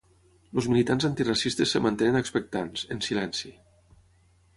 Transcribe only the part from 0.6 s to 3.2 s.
militants antiracistes es mantenen expectants, en